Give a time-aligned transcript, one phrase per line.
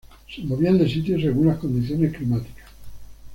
[0.27, 2.65] Se movían de sitio según las condiciones climáticas.